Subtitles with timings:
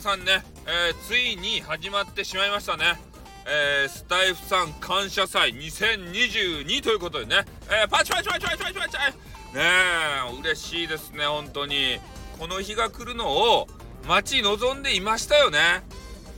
[0.00, 3.00] さんね、えー、ついに始まってしまいましたね。
[3.46, 8.96] えー、スタイフさん感謝祭2022ということでね、えー、パチパチパチパチパチパチ
[9.54, 11.98] ねえ、嬉しいですね、本当に。
[12.38, 13.66] この日が来るのを
[14.06, 15.58] 待ち望んでいましたよね。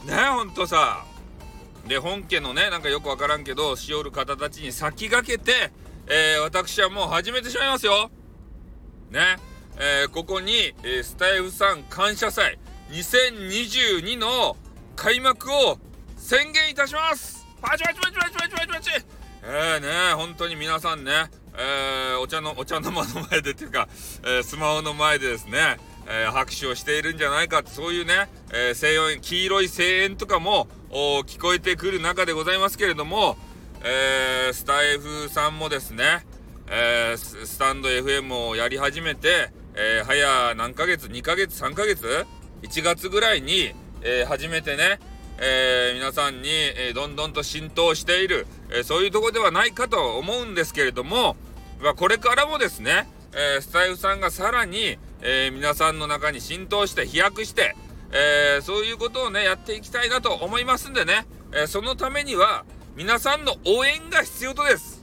[0.06, 1.04] ねえ、ほんとさ。
[1.88, 5.72] で、本家のね、なんかよくわからんけど、しおる方たちに先駆けて、
[6.06, 8.10] えー、私はもう始めてしまいますよ。
[9.10, 9.36] ね。
[9.76, 12.58] えー、ここに、えー、スタイフさん感謝祭
[12.90, 14.56] 2022の
[14.96, 15.78] 開幕を
[16.16, 17.46] 宣言いたします。
[17.62, 18.90] パチパチパチパチパチパチパチ。
[19.44, 23.88] えーね、本当に皆さんね、えー、お茶の、お茶の間の前でっていうか、
[24.24, 33.36] えー、スマホの前でですね、えー、拍手をしているんじゃないかってそういうね、えー、声援黄色い声援とかも聞こえてくる中でございますけれども、
[33.84, 36.26] えー、スタイフさんもですね、
[36.66, 42.26] えー、スタンド FM をやり始めて、えー、早何ヶ月？2ヶ月？3ヶ月？
[42.62, 44.98] 1月ぐらいに、えー、初めてね、
[45.38, 51.36] えー、皆さんに、えどんどんと浸透している、えそういうとこではないかと思うんですけれども、
[51.80, 57.74] まあ、これからもですね、えスタイフさんがさらに、え皆さんの中に浸透して飛躍して、
[58.12, 62.64] えそういうことをねやっていきたいなと思いますんでね、えそのためには
[62.96, 65.02] 皆さんの応援が必要とです。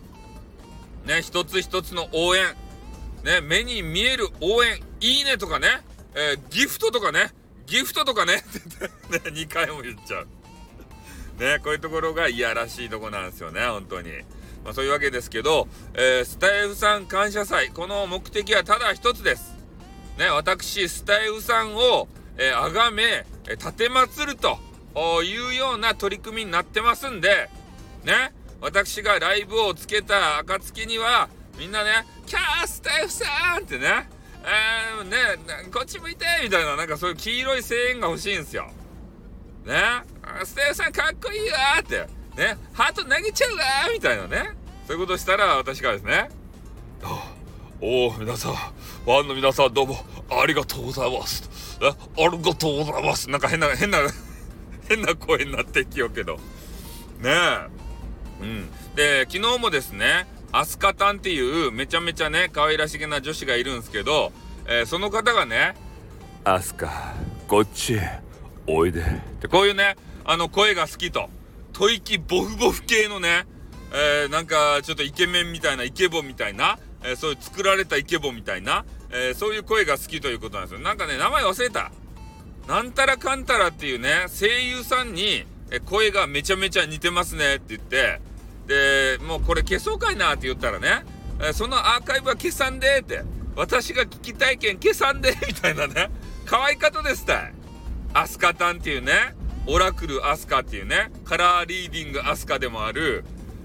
[1.05, 2.43] ね、一つ一つの応援、
[3.23, 5.67] ね、目に見える応援、いいねとかね、
[6.13, 7.31] えー、ギフトとかね、
[7.67, 8.43] ギフトとかね、
[9.11, 10.27] ね、2回も言っちゃう。
[11.39, 14.11] ね、こういうところがいやらしいとこなんですよね、本当に。
[14.63, 19.53] まあ、そういうわけですけど、えー、スタイフさん感謝祭、この目的はただ一つです。
[20.17, 22.07] ね、私、スタイフさんを、
[22.37, 24.57] えー、崇め、えー、立てまつると
[25.23, 27.49] いうような取り組みになってますんで、
[28.03, 31.29] ね、私がライブをつけた暁には、
[31.59, 33.25] みんなね、キャースタイフさ
[33.59, 34.09] んってね、
[34.49, 35.17] えー、ね、
[35.73, 38.71] こっち向いてみたいな、なんかそういう黄色い声援が欲しいんですよ。
[39.65, 39.73] ね、
[40.45, 42.07] スタイさんかっこいいわって、
[42.41, 43.63] ね、ハート投げちゃうわ
[43.93, 44.51] みたいなね、
[44.87, 46.29] そういうことしたら私からですね、
[47.81, 49.97] おお、皆さん、ファンの皆さんどうも
[50.29, 51.77] ありがとうございます。
[51.81, 53.29] ありがとうございます。
[53.29, 53.99] なんか変な、変な、
[54.87, 56.37] 変な声になってきようけど。
[57.19, 57.67] ねえ。
[58.41, 58.69] うん。
[58.95, 64.31] で、昨日もですね、アスカタンっていうめちゃめちゃね、可愛らしげな女子がいるんですけど、
[64.65, 65.75] えー、その方がね、
[66.43, 67.13] アスカ、
[67.47, 68.19] こっちへ、
[68.65, 69.01] おいで。
[69.01, 69.03] っ
[69.41, 71.29] てこういうね、あの声が好きと。
[71.73, 73.45] 吐息ボフボフ系のね、
[73.93, 80.79] えー、なんかちょっとイケメンみたいな、イケボみたいな、えー、そういう作られたイケボみたいな、えー、そういう声が好きということなんですよ。
[80.79, 81.91] なんかね、名前忘れた。
[82.67, 88.21] なんたらかんたらっていうね、声優さんに、え声がめちゃめちゃ似てますねって言って、
[88.67, 91.05] で、もうこれ消そうかいなって言ったらね、
[91.41, 93.23] えそのアーカイブは消さんでって、
[93.55, 96.11] 私が聞きたい件消さんで みたいなね、
[96.45, 97.53] 可愛かったですたい。
[98.13, 99.35] アスカタンっていうね、
[99.65, 103.23] オラクルアスカっていうね、カラーリーディングアスカでもある、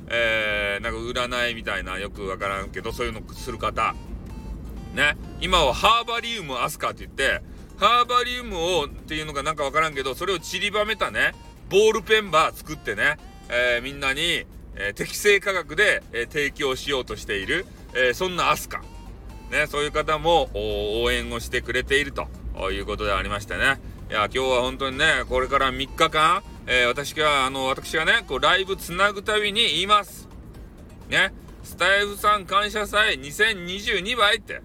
[0.09, 3.95] えー、なんか占いみたいな、よくわからんけど、そういうのする方。
[4.95, 7.43] ね、今はハーバリウムアスカって言って、
[7.79, 11.33] ハーバリウムをっていうのがなんかわからんけど、それを散りばめたね、
[11.71, 13.17] ボールペンバー作ってね、
[13.49, 14.45] えー、みんなに、
[14.77, 18.83] え、適正価格で、え、提供しようとしている、えそんなアスカ。
[19.51, 22.27] ね、そういう方も応援をしてくれていると
[22.71, 23.81] いうことでありましてね。
[24.11, 30.29] いや、今日は本当にね、これから3日間、え私が、あの、私がね、こう、ライブつなぐたびに言います。
[31.09, 34.63] ね、スタイフさん感謝祭2022倍って。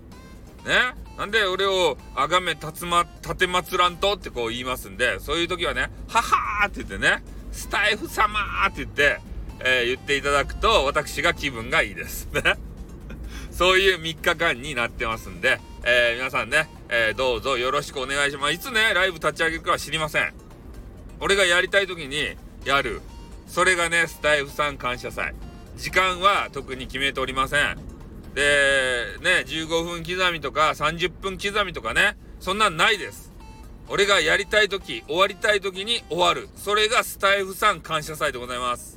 [0.66, 9.20] ね、なんで俺をあがめたつま、立てまつらんとってこう言いますんで、そういう時はね、ははーって言ってね、スタイフ様って言って、
[9.60, 12.28] えー、言っていただくと、私が気分がいいです。
[12.32, 12.42] ね。
[13.52, 18.54] そういう3日間になってますんで、えー、皆さんね、えー、どうぞよろしくお願いします。
[18.54, 20.34] いつね、ライブ立ち上げるかは知りません。
[21.20, 22.36] 俺がやりたい時に
[22.66, 23.02] やる。
[23.48, 25.34] それがね、スタイフさん感謝祭。
[25.78, 27.78] 時間は特に決めておりません。
[28.34, 33.32] で、ね、15分刻みとか30分刻みとかね、そんなんないです。
[33.90, 36.50] 俺がやりたい時、終わりたい時に終わる。
[36.56, 38.97] それがスタイフさん感謝祭でございます。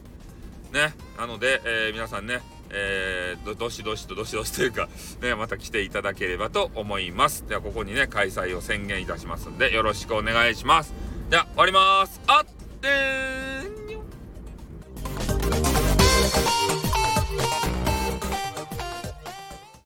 [0.72, 0.94] ね。
[1.18, 2.40] なので、えー、皆さんね、
[2.70, 4.88] えー、どしどしとどしどしというか、
[5.20, 7.46] ね、また来ていただければと思います。
[7.48, 10.94] では、ここにね、開催を宣言いたしますんで、よろしくお願いします。
[11.28, 12.20] では、終わります。
[12.26, 12.44] あっ
[12.80, 13.49] てー